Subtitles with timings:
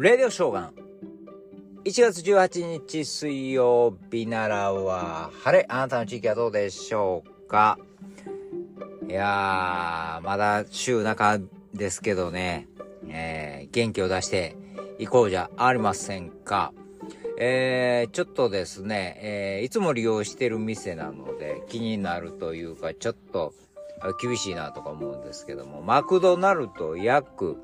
[0.00, 0.74] レディオショーガン。
[1.84, 5.66] 1月18日水曜日ならは晴れ。
[5.68, 7.80] あなたの地域はどうでしょうか？
[9.08, 11.40] いやー、まだ週中
[11.74, 12.68] ですけどね、
[13.08, 14.54] えー、元気を出して
[15.00, 16.72] いこうじゃありませんか。
[17.36, 23.52] えー、ちょっとですね、えー、いつも利用してる店なので気になるというか、ちょっと
[24.20, 27.56] 厳しいなとか思うんですけども、マクドナルド約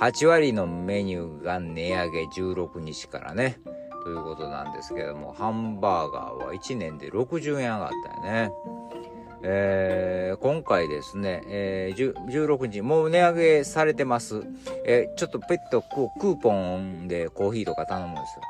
[0.00, 3.60] 8割のメニューが値上げ16日からね、
[4.04, 8.50] ということなんですけども、ハンバーガーは1年で60円上がったよね。
[9.42, 14.42] えー、今回ですね、えー、16日、もう値上げされてます。
[14.84, 18.42] えー、ちょっとペットクーポンでコーヒーとか頼むんですよ。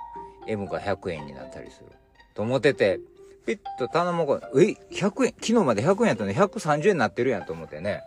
[0.47, 1.87] M が100円になったりする。
[2.35, 3.01] と思ってて、
[3.45, 8.03] ピッと頼もうか、え、100円、昨日まで100円やったのに130円になってるやんと思ってね。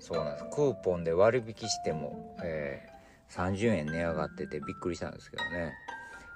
[0.00, 0.44] そうなんです。
[0.50, 5.72] クーポンで割引しても、えー、30円値上がっててびっくりしたんですけどね。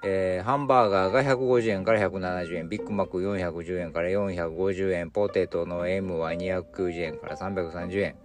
[0.07, 8.15] えー、ハンバーガーが150円から170円、ビッグマック410円から450円、ポテトの M は290円から330円、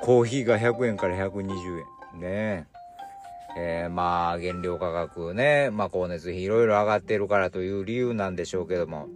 [0.00, 1.50] コーヒーが100円から120
[2.14, 2.20] 円。
[2.20, 2.66] ね
[3.58, 9.08] えー、まあ、原料価格ね、まあ、光熱費いろいろ上がってるからという理由なんでしょうけども、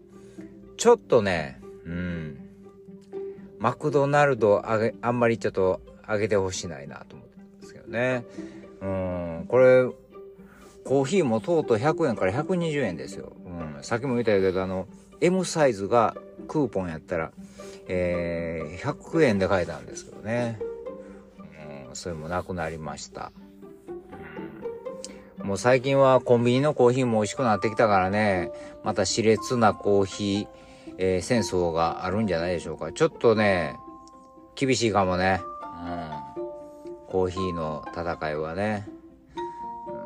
[0.78, 2.49] ちょっとね、うん、
[3.60, 8.24] マクドナルドあげ、あんまりちょっと上げてほしないなと思ってんですけどね。
[8.80, 9.84] うん、これ、
[10.84, 13.32] コーヒーもとうとう100円から120円ですよ。
[13.44, 14.88] うん、さっきも言ったけど、あの、
[15.20, 16.16] M サイズが
[16.48, 17.32] クーポンやったら、
[17.86, 20.58] えー、100円で買えたんですけどね。
[21.88, 23.30] うん、それもなくなりました。
[25.42, 28.50] もう最近はコンビニのコーヒーも美味しくなってきたからね、
[28.84, 30.48] また熾烈なコーヒー、
[31.02, 32.92] えー、戦争があるんじゃないでしょうか。
[32.92, 33.74] ちょっとね、
[34.54, 35.40] 厳しいかもね。
[35.82, 36.10] うん。
[37.08, 38.86] コーヒーの戦いはね。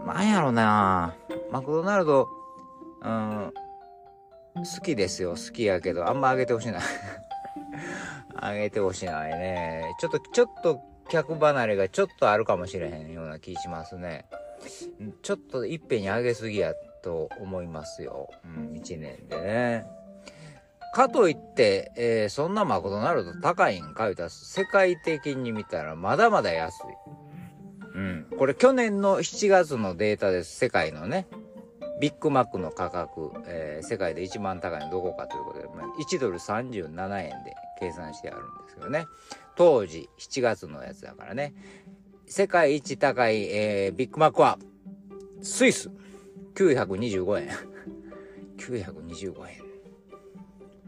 [0.06, 1.14] なんやろな
[1.50, 2.28] マクドナルド、
[3.02, 3.52] うん、
[4.54, 5.30] 好きですよ。
[5.30, 6.82] 好きやけど、あんまあげてほしいない。
[8.36, 9.96] あげてほしいないね。
[9.98, 14.26] ちょっと、ちょっと客離れがちょっとあるかもしれへんような気しますね。
[15.22, 18.30] ちょっといっぺんに上げすぎやと思いますよ。
[18.44, 20.03] うん、1年でね。
[20.94, 26.82] かといって、えー、そんなマクドナルド高いんか言うたら、世界的に見たらまだまだ安い。
[27.96, 28.26] うん。
[28.38, 30.56] これ去年の7月のデータです。
[30.56, 31.26] 世界のね。
[32.00, 39.06] ビッグマックの価格、えー、世界で一番高いのどこかということで、まあ、1ドル37円で計算してあるんですけどね。
[39.56, 41.54] 当時、7月のやつだからね。
[42.26, 44.58] 世界一高い、えー、ビッグマックは、
[45.42, 45.90] スイス、
[46.54, 47.48] 925円。
[48.58, 49.63] 925円。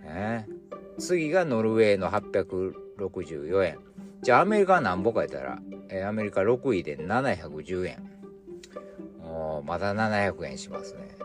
[0.07, 0.49] ね。
[0.99, 3.79] 次がノルウェーの864円。
[4.23, 5.59] じゃあアメリカは何ぼかやったら、
[5.89, 8.11] えー、アメリカ6位で710円。
[9.23, 11.17] おまだ700円しますね。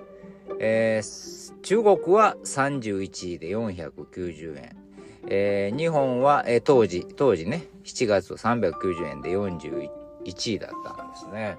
[0.60, 4.76] えー、中国は31位で490円。
[5.28, 9.90] えー、日本は、えー、当時、当時ね、7月390円で41
[10.56, 11.58] 位だったんですね。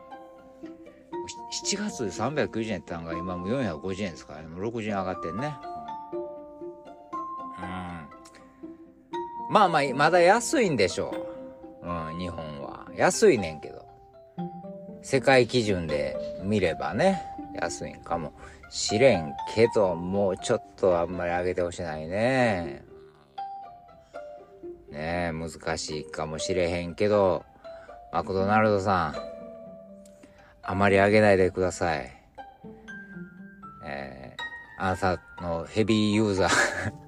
[1.67, 5.55] 7月で390円ってのが今も450円ですから、ね、もう60円上がってんね。
[9.53, 11.15] まあまあ、まだ安いんでしょ
[11.83, 11.87] う。
[11.87, 12.87] うん、日本は。
[12.97, 13.87] 安いねんけど。
[15.03, 17.23] 世界基準で見ればね、
[17.61, 18.33] 安いんかも
[18.71, 22.83] しれんけど、もうちょっとあんまり上げてほしないね。
[24.91, 27.45] ねえ、難しいかもしれへんけど、
[28.11, 29.15] マクドナルドさん、
[30.63, 32.11] あまり上げないでください。
[33.85, 37.02] えー、あなたのヘビーユーザー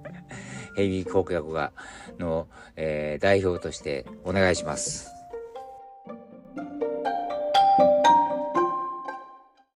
[0.74, 1.72] ヘビー顧客が、
[2.18, 5.13] の、えー、代表としてお願いします。